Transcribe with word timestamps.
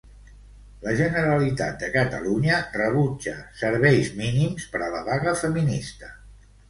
La 0.85 0.93
Generalitat 1.01 1.75
de 1.83 1.89
Catalunya 1.97 2.57
rebutja 2.77 3.35
serveis 3.63 4.13
mínims 4.23 4.67
per 4.73 4.83
a 4.87 4.93
la 4.97 5.03
vaga 5.11 5.37
feminista. 5.43 6.11